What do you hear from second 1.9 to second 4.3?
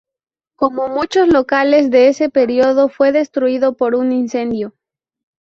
de ese periodo fue destruido por un